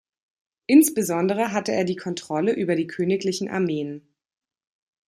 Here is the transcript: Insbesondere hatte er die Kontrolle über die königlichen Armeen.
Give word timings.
Insbesondere 0.65 1.51
hatte 1.51 1.73
er 1.73 1.83
die 1.83 1.95
Kontrolle 1.95 2.53
über 2.53 2.75
die 2.75 2.87
königlichen 2.87 3.47
Armeen. 3.49 4.07